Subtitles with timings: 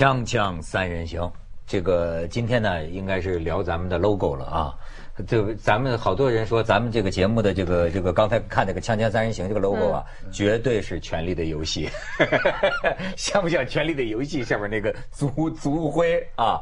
[0.00, 1.30] 锵锵三人行，
[1.66, 4.74] 这个今天呢，应该是聊咱们的 logo 了啊。
[5.26, 10.02] 就咱们好多人说，咱们这个节目的这个这个刚才看那个《锵锵三人行》这个 logo 啊，
[10.32, 11.86] 绝对是《权力的游戏》，
[13.14, 16.58] 像不像《权力的游戏》上面那个族族徽啊？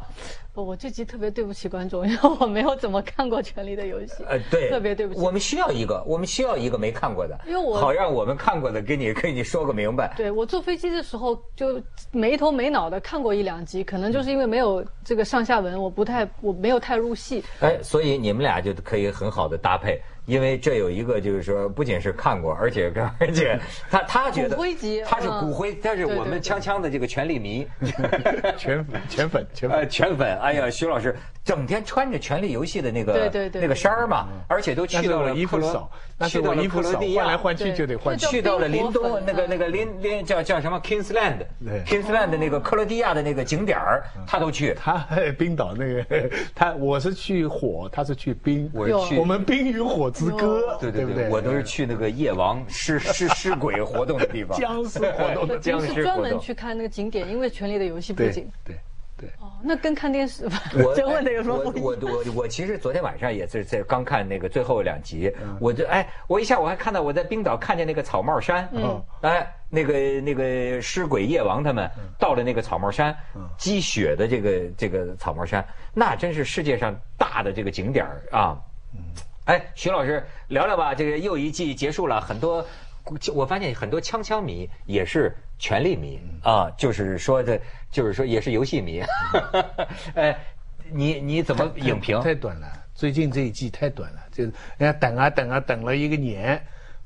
[0.59, 4.13] 不，我这集特别对不起观众，因为我没有怎么看过《权力的游戏》。
[4.27, 5.21] 呃，对，特别对不起。
[5.21, 10.13] 我们需要一个，我们需要一个没看过的，因为我好让我们看过的给你给你说个明白。
[10.17, 11.81] 对我坐飞机的时候就
[12.11, 17.41] 没头没脑的看过一两集，可能就是因为没有这个上下文，我不太我没有太入戏。
[17.61, 20.03] 哎，所以你们俩就可以很好的搭配。
[20.29, 23.59] 因为这有一个，就是说，不仅是看过，而且 而且
[23.91, 27.67] 他他觉得骨灰级，他是骨灰，他是我们锵锵的这个权力迷，
[28.59, 29.47] 全粉全粉。
[29.55, 30.39] 全呃全粉。
[30.39, 31.17] 哎呀，徐老师
[31.49, 35.91] 整天穿着《权力游戏》的那个对对对那个衫儿嘛，而且都去到了衣服少，
[36.29, 38.19] 去到衣服少，换来换去就得换。
[38.19, 44.75] 去到了林东那个那个林林叫叫什么 Kingsland，Kingsland 那个克罗地亚的那个景点儿，他都去。
[44.75, 45.07] 他
[45.39, 50.11] 冰岛那个他我是去火，他是去冰，我是去我们冰与火。
[50.11, 58.49] 之歌，对对对，我都是去那个夜王尸尸尸鬼活动的地方，僵尸活动的僵尸专门去看那个景点，因为《权力的游戏》背景。
[58.65, 58.75] 对
[59.19, 59.29] 对。
[59.41, 60.49] 哦，那跟看电视，
[60.83, 61.99] 我这问的有什么不一样？
[62.01, 65.31] 我我我其实昨天晚上也是在刚看那个最后两集，
[65.61, 73.15] 我就哎，我一下我还看到我在冰岛看见那个草帽山，嗯，哎，那个那个尸鬼夜王他们到了那个草帽山，
[73.59, 78.57] 积雪的这个这个草帽山，那真是世界上大的这个景点啊。
[79.45, 80.95] 哎，徐老师聊聊吧。
[80.95, 82.65] 这个又一季结束了，很多
[83.35, 89.03] 我发现很多枪枪迷也是权力迷啊，就是说的，就是说也是游戏迷。
[90.15, 90.39] 哎，
[90.91, 92.21] 你你怎么影评？
[92.21, 96.61] 太短了，最近这一季太短了，就是人家等啊等啊等了一个年，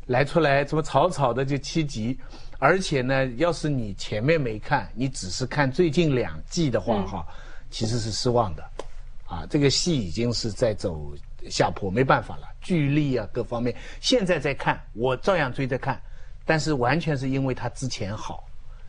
[0.06, 2.18] 来出来怎么草草的就七集，
[2.58, 7.26] 而且呢，要是你前面没看，你只是看最近两季的话哈，
[7.70, 8.62] 其实是失望的。
[9.26, 11.12] 啊，这个戏已经是在走。
[11.50, 16.00] 下坡没办法了，剧力啊各方面，现在在看，我照样追着看，
[16.44, 18.44] 但是完全是因为他之前好，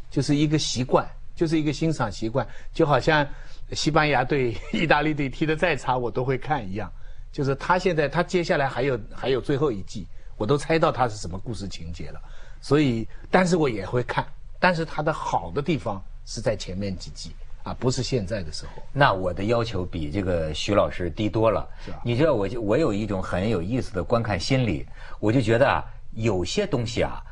[0.09, 3.27] 就是一个习惯，就是一个欣赏习惯，就好像
[3.71, 6.91] 西班牙队、意大利队踢得再差，我都会看一样。
[7.31, 12.21] 就是他现在，他接下来还有还有最后一季，我都猜到他是什么故事情节了，
[12.61, 14.25] 所以，但是我也会看，
[14.59, 17.31] 但是他的好的地方是在前面几季。
[17.63, 18.83] 啊，不是现在的时候。
[18.91, 21.65] 那我的要求比这个徐老师低多了。
[21.85, 24.85] 是你知道，我就我有一种很有意思的观看心理，
[25.21, 25.81] 我就觉得啊，
[26.11, 27.23] 有些东西啊，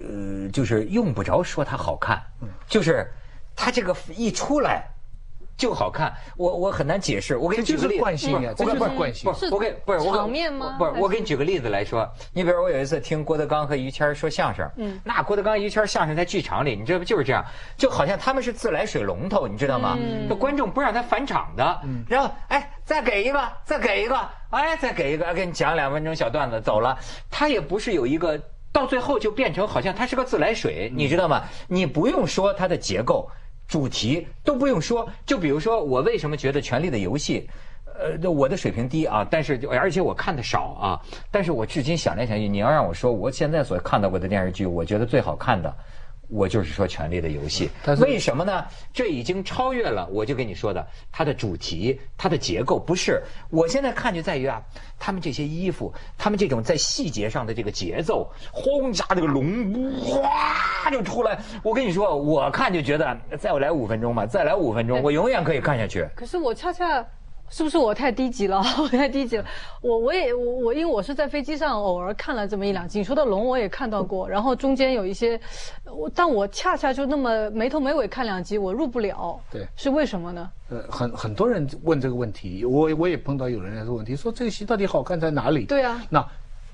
[0.00, 2.20] 呃，就是用不着说它好看，
[2.68, 3.06] 就是
[3.54, 4.84] 它这个一出来。
[5.58, 7.34] 就好看，我我很难解释。
[7.38, 9.32] 我给你举个例子，惯性啊，这就是惯性。
[9.32, 10.76] 是我给不是场面吗？
[10.78, 12.06] 不是，我给你举个例子来说。
[12.34, 17.04] 你比如我有一次听郭德纲和于谦说相声，嗯，那郭德纲、于谦相声在剧场里，你知道不？
[17.06, 17.42] 就是这样，
[17.74, 19.96] 就好像他们是自来水龙头，你知道吗？
[20.28, 26.98] 那观众不让他返场的，然后哎，再给一个，再给一个，哎，再给一个，给你讲两分钟小段子走了。
[27.30, 28.38] 他也不是有一个，
[28.76, 31.44] 到最后就变成好像它是个自来水，你知道吗？
[31.66, 33.26] 你不用说它的结构。
[33.66, 37.48] 主题都不用说，就比如说我为什么觉得《权力的游戏》，
[38.22, 41.00] 呃，我的水平低啊，但是而且我看的少啊，
[41.30, 45.74] 但是我至今想来想去，你要让我说我现在所看到过的电视剧，我觉得最好看的。
[46.28, 47.70] 我就是说《权力的游戏》，
[48.00, 48.64] 为什么呢？
[48.92, 52.78] 这已经超越了我就跟你说的它的主题、它的结构。
[52.78, 54.60] 不是，我现在看就在于啊，
[54.98, 61.38] 他们这些衣服，他们这种在细节上的这个节奏，轰炸这个龙，哗就出来。
[61.62, 66.08] 我跟你说，我看就觉得再来五分钟吧，再来五分钟，我永远可以看下去。
[66.14, 67.06] 可是我恰恰。
[67.50, 68.62] 是不是我太低级了？
[68.82, 69.44] 我太低级了。
[69.80, 72.98] 我我也我我，因为我是在飞机上偶尔看了这么一两集。
[72.98, 75.40] 你说的龙我也看到过，然后中间有一些，
[75.84, 79.40] 我但我恰恰就那么没头没尾看两集，我入不了。
[79.50, 80.50] 对，是为什么呢？
[80.68, 85.64] 呃，很很多人问这个问题，我我也碰到有人来说问题，说这个戏到底好看在哪里？
[85.66, 86.26] 对啊，那。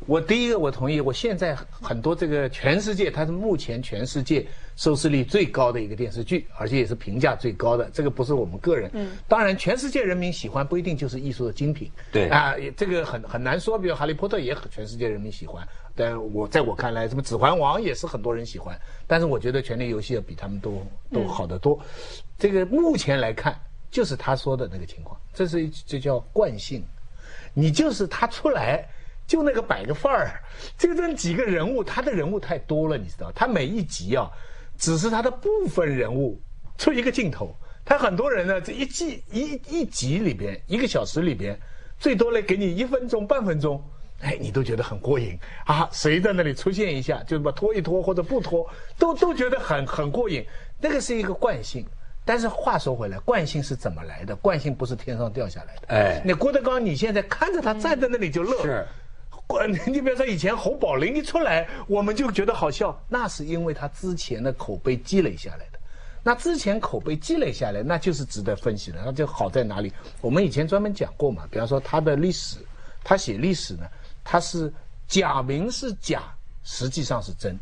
[0.05, 4.45] 我第一个我同意，我现在很多这个全世界，它是目前全世界
[4.77, 7.91] 收视率最高的一个电视剧，而且也是评价最高的。
[7.93, 13.79] 这个不是我们个人，嗯，当然全世界人民喜欢不一定就是艺术的精品，对啊，这个很很难说。
[13.79, 21.79] 比如《哈利波特》也很全世界人民喜欢，但我在我看来，什么《指环王》也是很多人喜欢，但是我觉得《权力游戏》要比他们都都好得多。
[22.39, 23.59] 这个目前来看，
[23.91, 26.85] 就是他说的那个情况，这是这叫惯性，
[27.55, 28.87] 你就是他出来。
[29.25, 30.43] 就那个摆个范儿，
[30.77, 33.31] 这个这几个人物，他的人物太多了，你知道？
[33.33, 34.29] 他每一集啊，
[34.83, 36.43] 只是他的部分人物
[36.77, 37.55] 出一个镜头。
[37.85, 41.57] 他很多人呢，这一季一一集里边，一个小时里边，
[42.01, 43.81] 最多呢给你一分钟、半分钟，
[44.23, 45.89] 哎，你都觉得很过瘾啊。
[45.93, 48.69] 谁在那里出现一下，就把拖一拖或者不拖，
[48.99, 50.45] 都都觉得很很过瘾。
[50.81, 51.87] 那个是一个惯性。
[52.25, 54.35] 但是话说回来，惯性是怎么来的？
[54.35, 55.95] 惯性不是天上掉下来的。
[55.95, 58.63] 哎那郭德纲，你现在看着他站在那里就乐。
[58.63, 58.85] 是。
[59.53, 65.79] 关， 你比如说以前侯宝林一出来，我们就觉得好笑，那是因为他之前的口碑积累下来的。
[66.25, 69.03] 那之前口碑积累下来，那就是值得分析的。
[69.05, 69.93] 那就好在哪里？
[70.21, 72.59] 我们以前专门讲过嘛，比方说他的历史，
[73.05, 73.83] 他写历史呢，
[74.25, 74.73] 他是
[75.07, 76.23] 假名是假，
[76.63, 77.59] 实际上是真。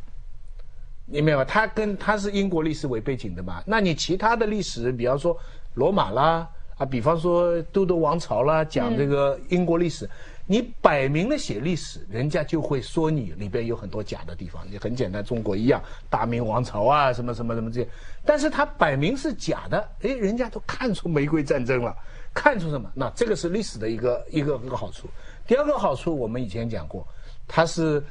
[1.07, 1.45] 你明白吧？
[1.45, 3.63] 他跟他是英国历史为背景的嘛？
[3.67, 5.37] 那你其他的历史，比方说
[5.75, 6.47] 罗马啦，
[6.77, 10.09] 啊，比方说都铎王朝啦，讲这个英国历史，
[10.51, 14.67] 你摆明了写历史，人家就会说你里边有很多假的地方。
[14.69, 17.89] 你很简单，中国一样，大明王朝啊，什么什么什么这些，
[18.25, 21.95] 但是他摆明是假的，哎，人家都看出玫瑰战争了，
[22.35, 22.91] 看出什么？
[22.97, 25.07] 那这个是历史的一个一个一个好处。
[25.47, 27.07] 第二个好处，我们以前讲过，
[27.47, 28.03] 它是，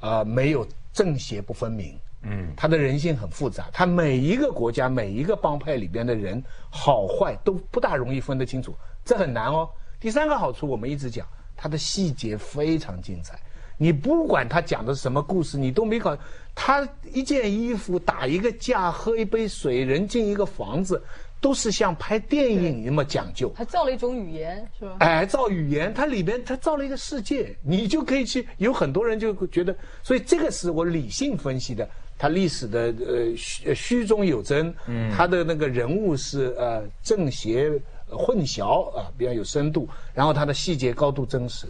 [0.00, 1.96] 呃，没有正邪不分明。
[2.22, 8.74] 嗯，他的人性很复杂，他每一个国家每一个帮派里边的人好坏都不大容易分得清楚，
[9.04, 9.70] 这很难哦。
[10.00, 11.24] 第三个好处，我们一直讲，
[11.56, 13.38] 它的细节非常精彩。
[13.76, 16.16] 你不管他讲的是什么故事，你都没搞。
[16.54, 21.02] 他一件衣服，打一个架，喝一杯水，人进一个房子，
[21.40, 23.52] 都是像拍电影那么讲究。
[23.56, 24.96] 他造了一种语言，是吧？
[25.00, 28.46] 哎，造语言，它里边它造了一个世界，你就可以去。
[28.58, 31.88] 有很多人就觉得，所以这个是我理性分析的。
[32.16, 37.68] 他历史的呃虚虚中有真，嗯，他的那个人物是呃正邪
[38.16, 41.66] 混淆啊，比较有深度，然后它的细节高度真实。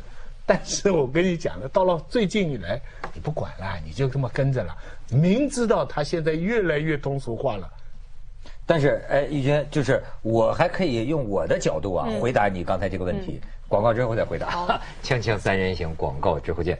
[0.46, 2.80] 但是我跟你讲了，到了最近以来，
[3.14, 4.76] 你不管了，你就这么跟着了，
[5.10, 7.68] 明知道它现在越来越通俗化了。
[8.66, 13.40] 但是，哎，玉军，就是我还可以用我的角度啊回答你刚才这个问题。
[13.68, 14.80] 广告之后再回答。
[15.02, 16.78] 锵锵三人行，广告之后见。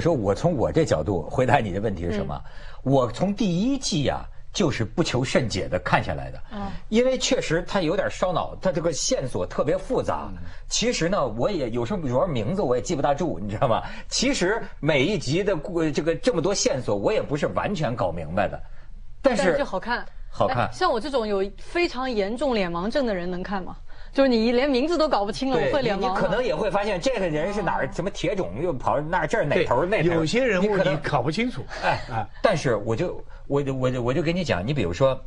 [0.00, 2.42] 我说我从我这角度回答你的问题是什么？
[2.82, 6.42] 我从第一季啊，就是不求甚解的看下来的。
[6.52, 10.30] 嗯，因为确实它有点烧脑，它这个线索特别复杂。
[10.70, 13.82] 其实呢，我也有时候比如说名字我也记不大住，你知道吗？
[14.08, 18.58] 其实每一集的故这个这么多线索，我也不是完全搞明白的。
[19.20, 20.66] 但是就好看，好看。
[20.72, 23.76] 像我这种有非常严重脸盲症的人能看吗？
[24.12, 26.00] 就是你连名字都搞不清了，我会脸盲。
[26.00, 30.10] 你可能也会发现这个人是哪儿什么铁种，又跑那这儿哪头那头。
[30.10, 31.64] 有些人物你搞不清楚。
[31.84, 32.26] 哎啊！
[32.42, 35.18] 但是我就我就我就我就跟你讲，你比如说，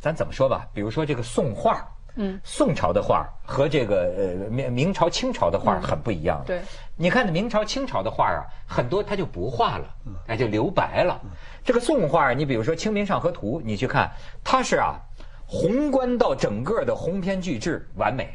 [0.00, 0.66] 咱怎么说吧？
[0.72, 6.42] 比如说这个宋画，嗯，宋朝的画和这个呃明明朝清朝的画很不一样。
[6.46, 6.62] 对，
[6.96, 9.84] 你看明朝清朝的画啊，很多他就不画了，
[10.28, 11.20] 哎，就留白了。
[11.62, 14.10] 这个宋画，你比如说《清明上河图》，你去看，
[14.42, 14.98] 它是啊。
[15.46, 18.28] 宏观到整个的鸿篇巨制完美，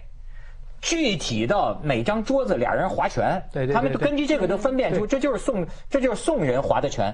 [0.82, 3.42] 具体到每张桌子俩人划拳，
[3.74, 7.14] 他们根据这个都分辨出这就是宋，这就是宋人划的拳。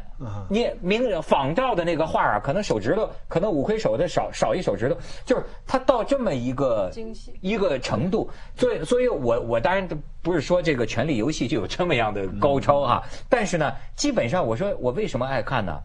[0.50, 8.30] 你明仿照的那个画啊，可能手指头可能五魁首的少少一手指头，就是他到这么一个精细一个程度。
[8.56, 9.88] 所以，所以我我当然
[10.22, 15.80] 不是说这个《权力游戏》就有这么样的高超哈，但是呢，基本上我说我为什么爱看呢？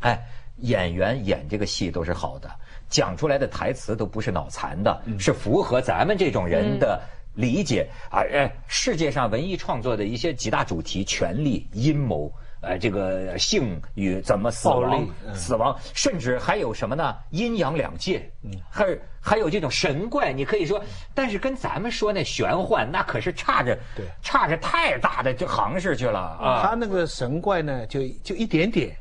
[0.00, 0.20] 哎，
[0.58, 2.50] 演员演这个戏都是好的。
[2.96, 6.98] 讲出来的台词都不是脑残的，是符合咱们这种人的
[7.34, 8.24] 理解啊！
[8.32, 17.14] 哎，世界上文艺创作的一些几大主题：权力、阴谋，呃，这个性与怎么死亡、死亡，甚至还有什么呢？
[17.28, 18.30] 阴阳两界，
[18.70, 18.86] 还
[19.20, 23.78] 还有这种神怪，你可以说，但是跟咱们说那玄幻，那可是差着，
[24.22, 26.62] 差着太大的这行市去了啊！
[26.62, 28.96] 他那个神怪呢，就就一点点。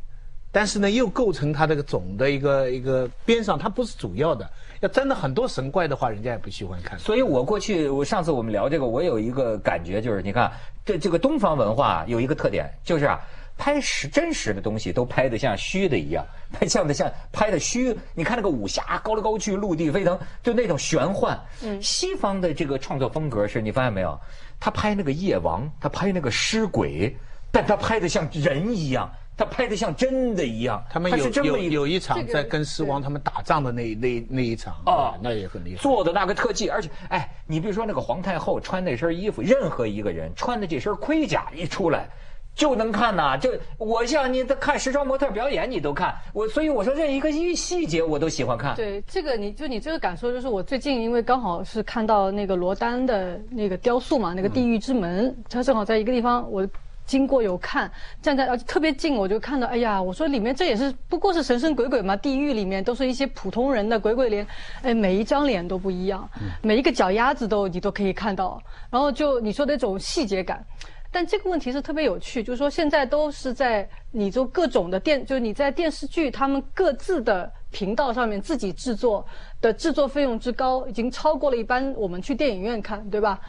[0.55, 4.49] 但是呢，又构成它这个总的一个一个边上，它不是主要的。
[4.79, 6.97] 要真的很多神怪的话，人家也不喜欢看。
[6.97, 10.49] 所以我过去，我上次我们聊这个，我有一个感觉，就是你看，
[10.85, 13.19] 这这个东方文化有一个特点，就是啊，
[13.57, 17.93] 拍实真实的东西都拍的像虚的一样，拍像的像拍的虚。
[18.13, 21.37] 你看那个武侠，高来高去，陆地飞腾，就那种玄幻。
[21.63, 21.81] 嗯。
[21.81, 24.17] 西方的这个创作风格是你发现没有？
[24.57, 27.13] 他拍那个夜王，他拍那个尸鬼。
[27.51, 30.83] 但他拍的像人一样，他拍的像真的一样。
[30.89, 35.77] 他们有有有一场在跟狮王他们打仗的那那那一场啊，那也很厉害。
[35.77, 42.07] 做的那个特技，而且哎，你比如说那个皇太后穿那身衣服，任何一个人穿的这身盔甲一出来。
[42.55, 48.73] 就能看呐，就我像你在看时装模特表演，你都看我，所以我说这一个细细节我都喜欢看。
[48.77, 56.65] 对，这个你就你这个感受，就是我最近因为刚好是看到那个罗丹的那个雕塑嘛，那个地狱之门，他正好在一个地方，我
[57.05, 64.45] 经过有看，站在特别近，我就看到，哎呀，我说里面这也是不过是神神鬼鬼嘛，地狱里面都是一些普通人的鬼鬼脸，
[64.81, 66.27] 哎，每一张脸都不一样，
[66.61, 70.65] 每一个脚丫子都你都可以看到，然后就你说的那种细节感。
[71.11, 79.25] 但这个问题是特别有趣，就是说现在都是在你做各种的电，就是你在电视剧他们各自的频道上面自己制作
[79.61, 83.39] 的制作费用之高，已经超过了一般我们去电影院看，对吧？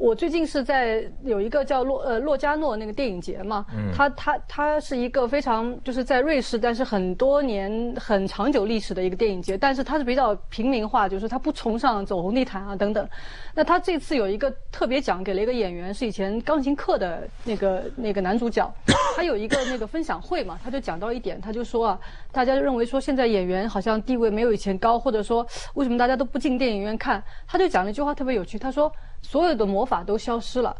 [0.00, 13.08] 我最近是在有一个叫洛呃洛加诺那个电影节嘛，它它它是一个非常就是在瑞士，但是很多年很长久历史的一个电影节，但是它是比较平民化，就是它不崇尚走红地毯啊等等。
[13.54, 18.72] 那他这次有一个特别奖，给了一个演员是以前钢琴课的那个那个男主角，
[19.16, 21.98] 他有一个那个分享会嘛，他就讲到一点，他就说啊，
[22.30, 27.22] 大家认为说现在演员好像地位没有以前高，或者说为什么大家都不进电影院看？
[27.48, 28.90] 他就讲了一句话特别有趣，他说。
[29.22, 30.74] 所有的魔法都消失了，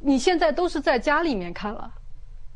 [0.00, 1.90] 你现在都是在家里面看了，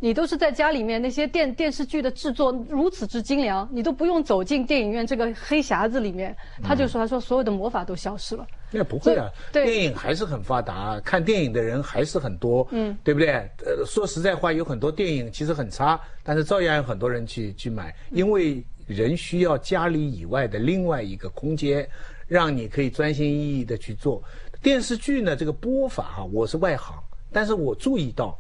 [0.00, 6.36] 你都是在家里面那些电电视剧的制作如此之精良，你都不用走进电影院这个黑匣子里面。
[6.62, 13.30] 他就说：“他说所有的魔法都消失了。”那不会啊，电影还是很发达，看电影的人还是很多，嗯，对不对？
[13.64, 21.88] 呃，说实在话，有很多电影其实很差，但是照样有很多人去去买，因为人需要家里以外的另外一个空间，
[22.26, 24.20] 让你可以专心一意的去做。
[24.62, 26.94] 电视剧呢，这个播法哈，我是外行，
[27.32, 28.36] 但是我注意到，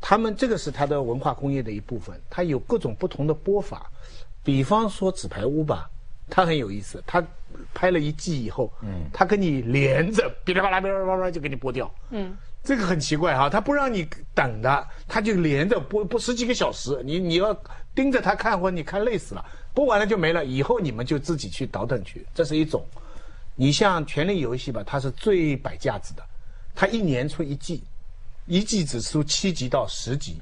[0.00, 3.90] 他们这个是他的文化工业的一部分，它有各种不同的播法。
[4.42, 5.88] 比方说《纸牌屋》吧，
[6.28, 7.24] 它很有意思，它
[7.72, 17.56] 拍了一季以后，嗯，它跟你连着，噼里啪啦噼里啪啦就给你播掉，嗯，这个很奇怪哈，它不让你等的，它就连着播播十几个小时，你你要
[17.94, 22.84] 盯着它看，或者你看累死了，播完了就没了，以后你们就自己去倒腾去，这是一种。
[23.56, 26.22] 你像《权力游戏》吧，它是最摆架子的，
[26.74, 27.82] 它一年出一季，
[28.46, 30.40] 一季只出七集到十集，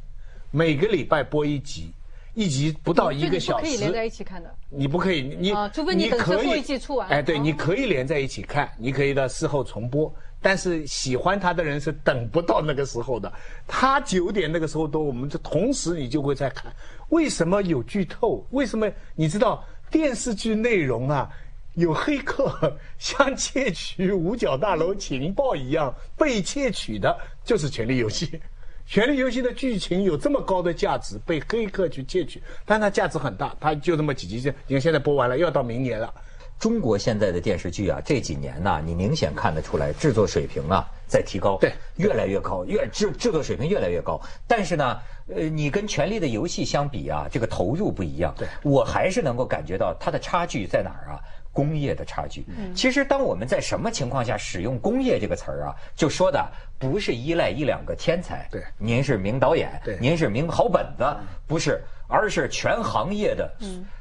[0.51, 1.93] 每个礼拜播一集，
[2.35, 3.65] 一集不到一个小时。
[3.65, 4.55] 可以连在一起看的。
[4.71, 7.07] 你不可以，你除非你等最后一季出完。
[7.09, 13.31] 哎，对，你可以连在一起看，你可以到事后重播，但是喜欢他的人是等不到那个时候的。
[13.69, 16.73] 他九点那个时候都，我们就同时你就会在看。
[17.11, 18.43] 为什么有剧透？
[18.53, 21.31] 为什么你知道电视剧内容啊？
[21.75, 28.27] 有黑客像窃取五角大楼情报一样被窃取的，就是《权力游戏》。
[28.85, 34.53] 《权力游戏》的剧情有这么高的价值，被黑客去窃取，但它价值很大，它就这么几集。
[34.67, 36.13] 你看现在播完了，要到明年了。
[36.59, 44.21] 中国现在的电视剧啊，这几年呢，你明显看得出来制作水平啊在提高，对，越来越高，越制制作水平越来越高。
[44.47, 44.99] 但是呢，
[45.29, 48.35] 呃，你跟《权力的游戏》相比啊，这个投入不一样。
[48.37, 51.19] 对，我还是能够感觉到它的差距在哪儿啊？
[51.53, 52.45] 工业的差距，
[52.75, 58.49] 其实当我们在什么情况下使用“工业”这个词儿啊，就说的不是依赖一两个天才。
[58.51, 61.05] 对，您是名导演，对，您是名好本子，
[61.47, 63.55] 不是，而是全行业的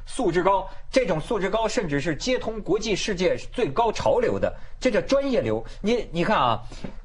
[0.06, 0.66] 素质高。
[0.90, 5.62] 这种素质高，甚至是接通国际世界最高潮流的，这叫专业流。
[5.82, 6.62] 你你看啊。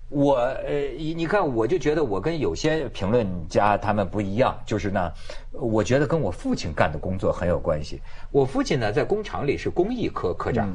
[0.10, 5.12] 我呃，你你看，我就觉得我跟有些评论家他们不一样，就是呢，
[5.52, 8.02] 我觉得跟我父亲干的工作很有关系。
[8.32, 10.74] 我父亲呢，在工厂里是工艺科科长，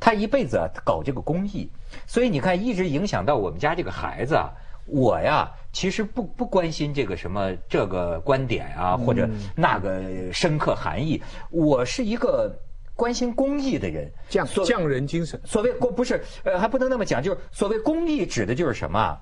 [0.00, 1.70] 他一辈子啊搞这个工艺，
[2.08, 4.50] 所以你看，一直影响到我们家这个孩子啊。
[4.86, 11.22] 我呀，其实不不关心这个什么这个观点啊，或者那个深刻含义。
[11.50, 12.52] 我是一个。
[13.02, 15.40] 关心公益的人，匠匠人精神。
[15.44, 19.18] 所谓公不是，呃，还不能那么讲，就是所谓公益指的就是什么？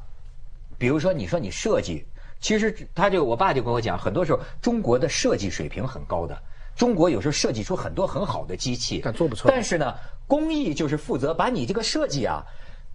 [0.76, 2.04] 比如说，你说你设计，
[2.40, 6.38] 其实他就我爸就跟我讲，很多时候中国的设计水平很高的，
[6.76, 9.54] 中国有时候设计出很多很好的机器，但做不出来。
[9.54, 9.94] 但是呢，
[10.26, 12.44] 公益就是负责把你这个设计啊。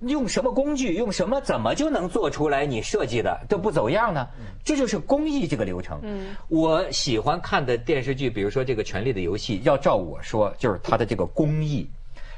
[0.01, 0.93] 用什么工具？
[0.93, 1.39] 用什么？
[1.41, 4.27] 怎么就能做出来你设计的都不走样呢？
[4.63, 6.01] 这就是工艺这个流程。
[6.49, 11.89] 我喜欢看的电视剧，比如说这个《权力的游戏》，要照我说，就是它的这个工艺，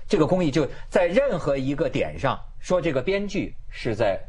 [0.07, 4.19] 这个工艺就在任何一个点上，说这个编剧是在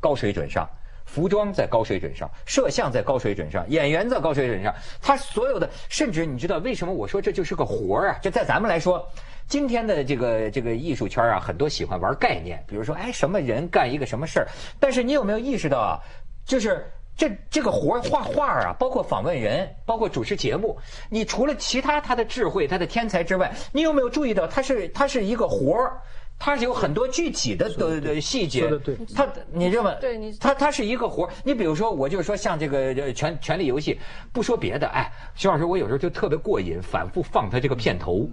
[0.00, 0.68] 高水准上，
[1.10, 8.18] 服装在高水准上，摄像在高水准上，演员在高水准上，他所有的，甚至你知道为什么我说这就是个活儿啊？
[8.22, 9.04] 这在咱们来说。
[9.48, 14.46] 今天的这个这个艺术圈啊，很多喜欢玩概念，比如说，哎，什么人干一个什么事儿？
[14.78, 15.98] 但是你有没有意识到啊？
[16.44, 25.98] 就是这这个活儿画画啊，包括访问人，包括主持节目，你除了其他他的智慧、他的天才之外，你有没有注意到他是他是一个活儿？
[26.42, 29.94] 它是有很多具体的的的细节，说得对它你这么？
[30.00, 31.30] 对你它它是一个活儿。
[31.44, 34.00] 你比如说，我就是说像这个呃权权力游戏，
[34.32, 38.26] 不说别的，哎，徐老师，我有时候就特别过瘾，反复放它这个片头，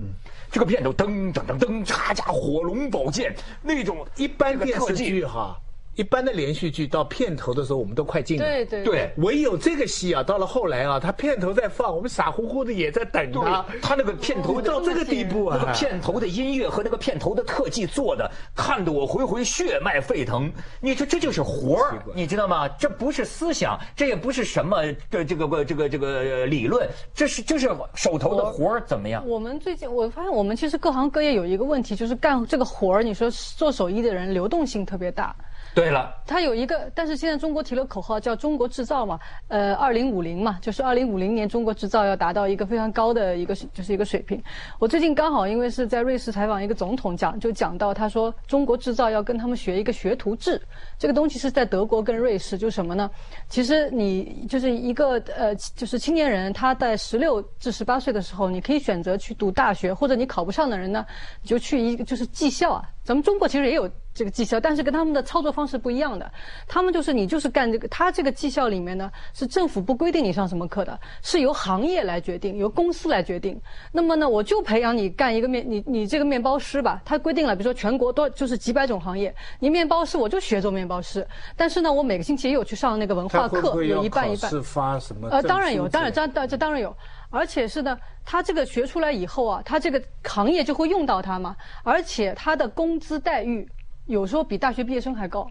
[0.50, 5.58] 这个片头噔噔噔噔，嚓家火龙宝剑那种一般这个电视特技剧哈，
[5.98, 8.46] 一般的连续剧到片头的时候，我们都快进了。
[8.46, 9.12] 对对对。
[9.18, 13.66] 唯有这个戏啊，到了后来啊，他片头在放，我们傻乎乎的也在等他。
[13.70, 20.52] 对，他那个片头到这个地步啊那个片头的音乐和那个片头的特技做的，看得我回回血脉沸腾。
[20.80, 22.68] 你说这就是活儿，你知道吗？
[22.70, 24.78] 这不是思想，这也不是什么
[25.10, 29.28] 这这个这个这个呃理论，这是就是手头的活儿怎么样？
[29.28, 35.36] 我们最近我发现，我们其实各行各业有一个问题，就是干这个活儿，你说做手艺的人流动性特别大。
[35.78, 44.42] 对了，它有一个，但是现在中国提了口号叫“中国制造”嘛，呃，二零五零嘛，就是二零五零年中国制造要达到一个非常高的一个就是一个水平。
[44.80, 50.60] 我最近刚好因为是在瑞士采访一个总统讲，就讲到他说中国制造要跟他们学一个学徒制，
[50.98, 53.08] 这个东西是在德国跟瑞士，就是什么呢？
[53.48, 61.06] 其实你就是一个呃，就是青年人他在十六至十八岁的时候，你可以选择去读大学，或者你考不上的人呢，
[61.44, 62.84] 你就去一个就是技校啊。
[63.04, 66.30] 咱们中国其实也有这个绩效，但是跟他们的操作方式不一样的。
[66.68, 73.62] 他们就是你就是干这个，他这个绩效里面呢是政府不规定你上什么课的，是由行业来决定，由公司来决定。
[73.92, 81.26] 那么呢，我就培养你干一个面，你你这个面包师吧，他规定了，比如说全国多就是几百种行业，你面包师我就学做面包师。
[81.56, 84.50] 但是呢，我每个星期也有去上那个文化课，会会有一半一半。
[84.50, 85.30] 是发什么？
[85.30, 86.96] 呃，当然有，当然这这这当然有，
[87.30, 93.68] 而且是呢，他这个学出来以后啊，他这个行业就会用到他嘛，而且他的工资待遇
[94.08, 95.50] 有时候比大学毕业生还高，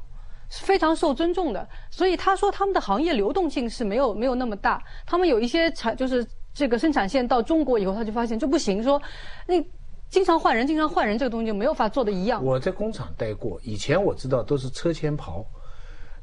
[0.51, 1.69] 是非常受尊重的。
[1.91, 9.01] 所以他说他们的行业流动性是没有没有那么大，他们有一些产就是这个生产线到中国以后，他就发现就不行，说
[9.47, 9.63] 那
[10.09, 12.43] 经常换人，经常换人这个东西就没有法做的一样。
[12.45, 15.45] 我在工厂待过，以前我知道都是车前刨，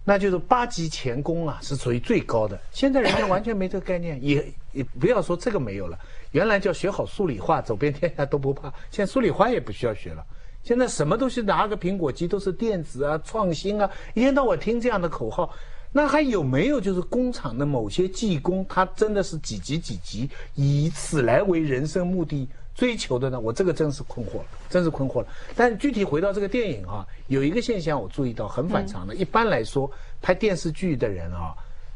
[0.05, 2.59] 那就是八级钳工啊，是属于最高的。
[2.71, 5.99] 现在人家完全没这个概念，也也不要说这个没有了。
[6.31, 8.73] 原来叫学好数理化，走遍天下都不怕。
[8.89, 10.25] 现在数理化也不需要学了，
[10.63, 15.53] 现在什么东西拿个苹果机都是电子啊、创新啊，一天到晚听这样的口号。
[15.95, 23.39] 那还有没有就是工厂的某些技工，他真的是几级几级，以此来为人生目的追求的呢？
[23.39, 25.27] 我这个真是困惑了，真是困惑了。
[25.55, 29.13] 但具体回到这个电影啊，有一个现象我注意到很反常的。
[29.13, 31.53] 一般来说，拍电视剧的人啊，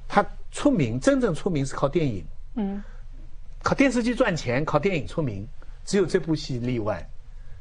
[0.08, 2.84] 他出名真正出名是靠电影，嗯，
[3.64, 5.48] 靠电视剧赚钱，靠电影出名，
[5.86, 7.10] 只有这部戏例外。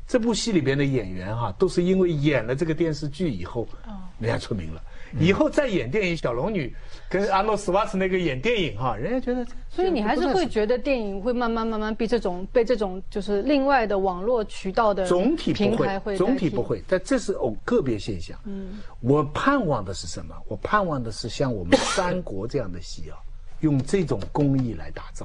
[0.06, 3.66] 这部戏里边的演员哈、都是因为演了这个电视剧以后，
[4.18, 4.80] 人家出名了。
[5.20, 6.74] 以后再演电影，小龙女
[7.08, 9.46] 跟阿诺·斯瓦茨那个演电影哈、人家觉得。
[9.68, 16.62] 所以你还是会觉得电影会慢慢慢慢被这种被这种就是另外的网络渠道的总体不平台会，会代替总体不。
[16.62, 18.38] 会，但这是偶个别现象。
[18.44, 20.34] 嗯，我盼望的是什么？
[20.48, 23.16] 我盼望的是像我们三国这样的戏啊，
[23.60, 25.24] 用这种工艺来打造，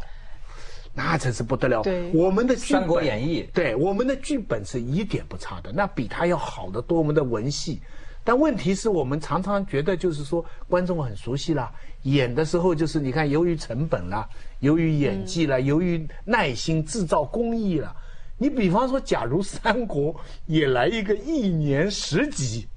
[0.94, 1.82] 那真是不得了。
[1.84, 6.98] 对我们的剧本三国演义对我们的剧本是一点不差的，那比他要好得多。
[6.98, 7.80] 我们的文戏，
[8.24, 11.72] 但问题是我们常常觉得就是说观众很熟悉啦，
[12.04, 14.28] 演的时候就是你看，由于成本啦，
[14.60, 17.96] 由于演技啦，由于耐心制造工艺啦。
[18.38, 20.16] 你比方说，假如三国
[20.48, 22.68] 也来一个一年十集，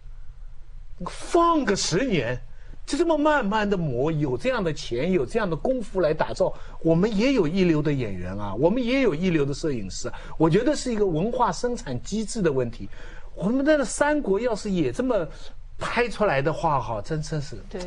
[1.07, 2.39] 放个十年，
[2.87, 12.89] 就这么慢慢的磨，有这样的钱，有这样的功夫来打造，我们也有一流的演员啊，我们也有一流的摄影师啊，我觉得是一个文化生产机制的问题。
[13.35, 15.27] 我们的三国要是也这么
[15.79, 17.81] 拍出来的话，哈，真真是对，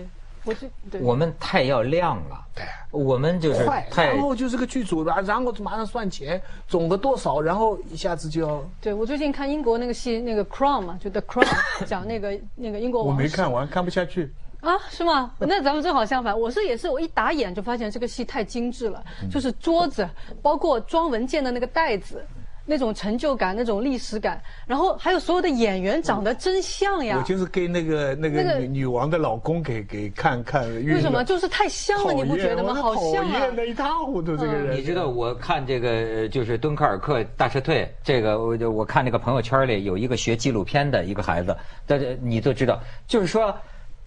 [0.44, 1.00] 我就对。
[1.00, 8.68] 我们太要亮了，对我们就是快，太然后就是个剧组，然然后马上算钱，总个多少，然后一下子就要。
[8.82, 11.46] 对，我最近看英国那个戏，那个《Crown》嘛，就《The Crown》，
[11.86, 14.34] 讲那个那个英国我王室没看完，看不下去。
[14.68, 15.32] 啊，是吗？
[15.40, 16.38] 那咱们正好相反。
[16.38, 19.02] 我是也是，我一打眼就发现这个戏太精致了，
[19.32, 20.06] 就是桌子，
[20.42, 22.22] 包括装文件的那个袋子，
[22.66, 27.24] 那种成就感，那种历史感，然后还有所有的演员长得真像呀我。
[27.24, 30.68] 就是给那个那那个个女女王的老公给给看看。
[30.86, 31.24] 为什么？
[31.24, 32.74] 就是太像了，你不觉得吗？
[32.74, 33.56] 好像啊厌！
[33.56, 34.76] 的一塌糊涂，这个人。
[34.76, 42.78] 你知道我看这个呃就是敦刻尔克大撤退，这个我就我看那个朋友圈里有一个学纪录片的一个孩子，大家你都知道，
[43.08, 43.58] 就是说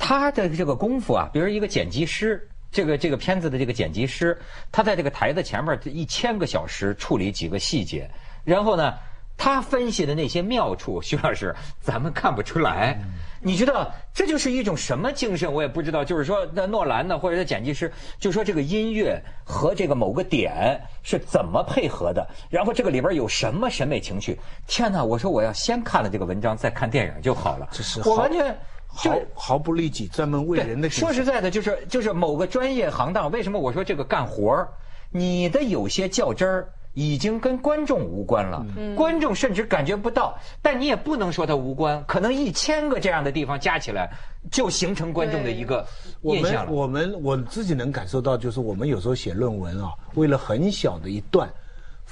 [0.01, 2.45] 他的这个功夫啊，比如一个剪辑师。
[2.73, 4.39] 这个这个片子的这个剪辑师，
[4.71, 8.09] 他在这个台子前面一千个小时处理几个细节，
[8.45, 8.95] 然后呢，
[9.37, 12.97] 他分析的那些妙处，徐老师咱们看不出来。
[13.43, 15.53] 你知道这就是一种什么精神？
[15.53, 16.05] 我也不知道。
[16.05, 24.39] 就是说，那诺兰呢，或者是剪辑师，就说这个音乐和这个某个点是怎么配合的，然后这个里边有什么审美情趣？
[24.69, 25.03] 天哪！
[25.03, 27.67] 我说我要先看了这个文章，再看电影就好了。
[27.73, 28.57] 这是我完全
[28.93, 30.91] 毫毫不利己，专门为人的。
[30.91, 34.69] 说实在的，就是就是某个专业行当，为什么我说这个干活儿，
[35.11, 36.69] 你的有些较真儿。
[36.95, 44.11] 已经跟观众无关了，观众甚至感觉不到，但你也不能说它无关，可能一千个这样的地方加起来，
[44.51, 45.87] 就形成观众的一个
[46.21, 46.73] 我印象了。
[46.73, 51.49] 们我们我自己能感受到，就是我们有时候写论文啊，为了很小的一段，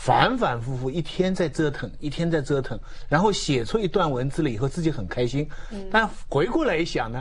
[0.01, 5.47] 反反复复一天在折腾，一天在折腾，然后写出一段文字了以后，自己很开心。
[5.91, 7.21] 但回过来一想呢，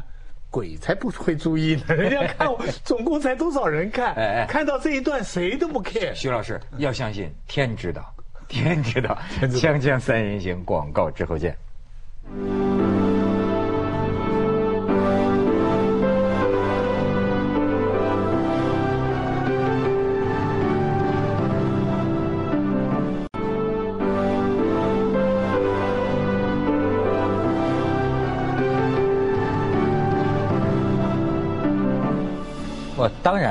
[0.51, 6.13] 鬼才不会注意呢，人家看我 总共才多少人看哎哎，看到这一段谁都不 care。
[6.13, 8.15] 徐老师要相信天知道，
[8.47, 9.17] 天知道。
[9.31, 11.57] 天知道锵锵三人行，广告之后见。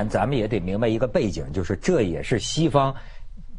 [0.06, 2.94] 然，咱们也得明白一个背景，就是这也是西方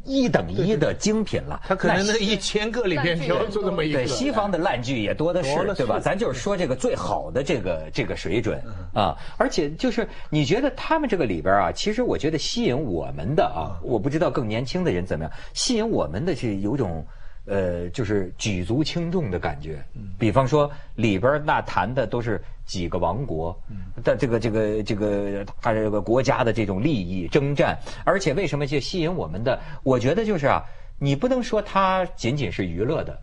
[0.05, 1.62] 一等一的精品了。
[1.67, 3.99] 他可能那一千个里边挑出这么一个。
[3.99, 5.99] 对西方的烂剧也多的是，了对吧？
[5.99, 8.62] 咱就是说这个最好的这个这个水准
[8.93, 17.05] 啊，而且就是你觉得他们这个里边啊，其实我觉得吸引我们的啊，我不知道更年轻的人怎么样，吸引我们的是有种。
[17.47, 19.83] 呃，就是举足轻重的感觉。
[20.19, 23.57] 比方说里边那谈的都是几个王国
[24.03, 29.60] 的这个这个这个他这个国家的这种利益征战，而且为什么就吸引我们的？
[29.83, 30.62] 我觉得就是啊，
[30.99, 33.17] 你不能说它仅仅是娱乐的。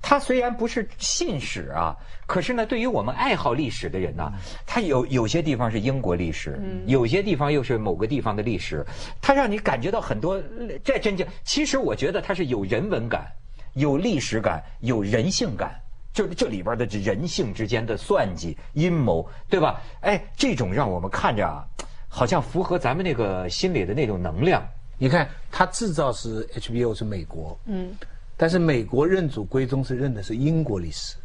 [0.00, 4.32] 它虽然不是信史啊，可是呢，对于我们爱好历史的人呢，
[4.64, 8.86] 它有有些地方是英国历史，有些地方又是某个地方的历史，
[9.20, 10.40] 它让你感觉到很多
[10.84, 11.26] 这真正。
[11.44, 13.26] 其实我觉得它是有人文感。
[13.78, 15.80] 有历史感，有人性感，
[16.12, 19.80] 就是这里边的这人性之间的算计、阴谋，对吧？
[20.00, 21.64] 哎，这种让我们看着啊，
[22.08, 24.62] 好像符合咱们那个心里的那种能量。
[24.98, 27.92] 你看，它制造是 HBO 是美国，嗯，
[28.36, 31.16] 但是美国认祖归宗是认的是英国历史。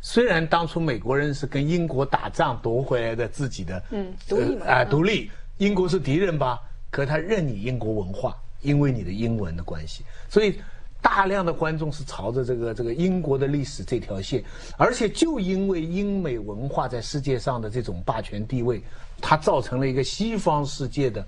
[0.00, 6.58] 虽然当初美国人是跟英国打仗夺回来的自己的，嗯独立嘛啊、独立，英国是敌人吧？
[6.90, 10.58] 可他认你英国文化，因为你的英文的关系，所以
[11.00, 14.42] 大量的观众是朝着这个这个英国的历史这条线，
[14.76, 18.82] 而且就因为英美文化在世界上的这种霸权地位，
[19.20, 21.24] 它造成了一个西方世界的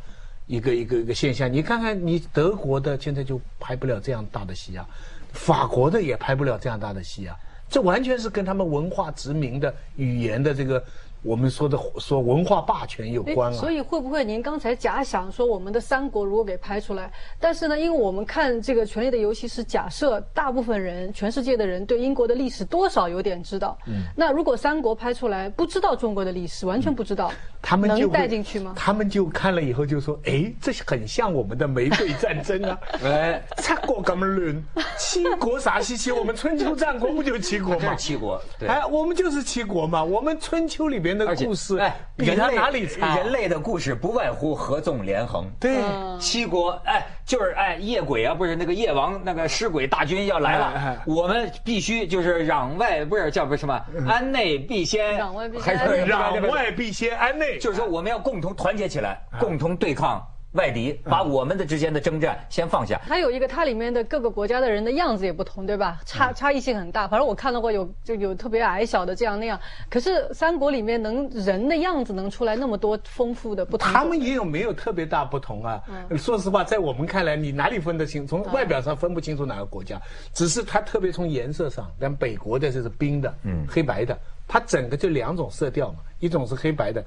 [0.46, 1.50] 一个一个一个现象。
[1.52, 4.87] 你看看，你德国的现在就拍不了这样大的戏啊，
[5.33, 7.37] 法国的也拍不了这样大的戏啊，
[7.68, 10.83] 这完全是跟他们文化殖民的语言的这个
[11.22, 13.56] 我们说的说文化霸权有哎关啊。
[13.56, 23.76] 所以会不会您刚才假想说我们的三国如果给拍出来，但是呢，因为我们看这个《权力的游戏》是假设大部分人，全世界的人对英国的历史多少有点知道。
[23.87, 24.02] 嗯。
[24.16, 28.72] 那如果三国拍出来不知道中国的历史，完全不知道，能他们就会带进去吗？
[28.76, 32.78] 他们就看了以后就说：“哎，这很像我们的玫瑰战争啊！
[33.04, 34.64] 哎，七国咁乱，
[34.98, 36.11] 七国啥稀奇？
[36.11, 38.02] 我们春秋战国不就七国吗 是？
[38.02, 38.68] 七国，对。
[38.68, 40.02] 哎，我们就是七国嘛。
[40.02, 43.16] 我们春秋里边的而且故事，哎，比他人类哪里差？
[43.16, 45.44] 人类的故事不外乎合纵连横。
[45.59, 45.81] 对，
[46.18, 57.59] 七国，哎，就是哎，夜鬼啊，不是那个夜王那个尸鬼大军要来了，我们必须就是攘外，不是叫不是什么，安内必先，攘外必先还是攘外必先安内。
[57.59, 63.01] 就是说我们要共同团结起来，共同对抗外敌，把我们的之间的征战先放下。
[63.05, 65.99] 还有一个，它里面的各个国家的人的样子也不同，对吧？
[66.01, 67.07] 嗯差差异性很大。
[67.07, 69.59] 反正我看到过有就有特别矮小的这样那样，
[69.89, 73.93] 可是三国里面能人的样子能出来那么多丰富的不同。
[73.93, 75.81] 他们也有没有特别大不同啊？
[76.11, 78.27] 嗯说实话，在我们看来，你哪里分得清？
[78.27, 80.01] 从外表上分不清楚哪个国家，
[80.35, 84.19] 只是它特别从颜色上，像北国的这是冰的，嗯，黑白的，
[84.53, 87.05] 它整个就两种色调嘛，一种是黑白的，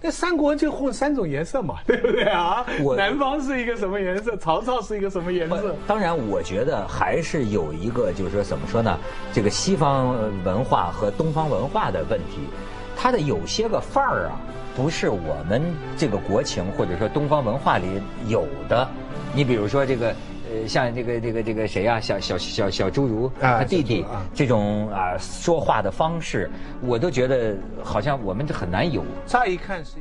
[0.00, 2.96] 那三国就混三种颜色嘛， 对不对啊我？
[2.96, 4.34] 南方是一个什么颜色？
[4.38, 5.76] 曹操是一个什么颜色？
[5.86, 8.98] 当然，我觉得还是有一个，就是说怎么说呢？
[9.30, 12.38] 这个西方文化和东方文化的问题，
[12.96, 14.40] 它的有些个范儿啊，
[14.74, 15.62] 不是我们
[15.98, 18.88] 这个国情或者说东方文化里有的。
[19.34, 20.14] 你比如说这个。
[20.56, 29.04] 呃，像这个这个这个谁呀、小小小小侏儒啊他弟弟这种啊说话的方式，我都觉得好像我们这很难有。
[29.26, 29.96] 乍一看是。